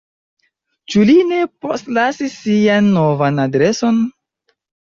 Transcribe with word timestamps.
Ĉu 0.93 1.03
li 1.09 1.15
ne 1.33 1.43
postlasis 1.65 2.39
sian 2.47 2.91
novan 2.99 3.47
adreson? 3.47 4.05